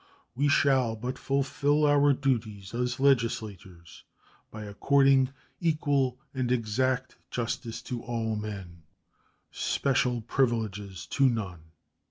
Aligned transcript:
We 0.33 0.47
shall 0.49 0.95
but 0.95 1.19
fulfill 1.19 1.85
our 1.85 2.11
duties 2.11 2.73
as 2.73 2.99
legislators 2.99 4.03
by 4.49 4.63
according 4.63 5.29
"equal 5.59 6.17
and 6.33 6.51
exact 6.51 7.19
justice 7.29 7.83
to 7.83 8.01
all 8.01 8.35
men," 8.35 8.81
special 9.51 10.21
privileges 10.21 11.05
to 11.05 11.29
none. 11.29 11.65